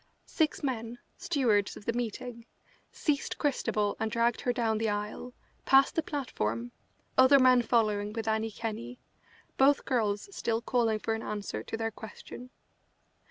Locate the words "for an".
10.97-11.21